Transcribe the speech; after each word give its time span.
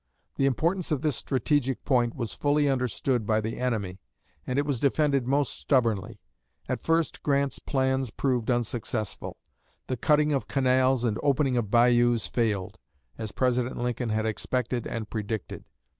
The 0.37 0.47
importance 0.47 0.91
of 0.91 1.03
this 1.03 1.15
strategic 1.15 1.85
point 1.85 2.15
was 2.15 2.33
fully 2.33 2.67
understood 2.67 3.23
by 3.27 3.39
the 3.39 3.59
enemy, 3.59 3.99
and 4.47 4.57
it 4.57 4.65
was 4.65 4.79
defended 4.79 5.27
most 5.27 5.53
stubbornly. 5.53 6.17
At 6.67 6.81
first 6.81 7.21
Grant's 7.21 7.59
plans 7.59 8.09
proved 8.09 8.49
unsuccessful; 8.49 9.37
the 9.85 9.97
cutting 9.97 10.33
of 10.33 10.47
canals 10.47 11.03
and 11.03 11.19
opening 11.21 11.55
of 11.55 11.69
bayous 11.69 12.25
failed 12.25 12.79
as 13.19 13.31
President 13.31 13.77
Lincoln 13.77 14.09
had 14.09 14.25
expected 14.25 14.87
and 14.87 15.07
predicted. 15.07 15.65